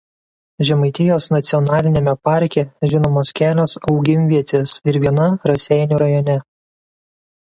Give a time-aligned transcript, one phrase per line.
[0.67, 2.63] Žemaitijos nacionaliniame parke
[2.93, 6.39] žinomos kelios augimvietės ir viena Raseinių raj.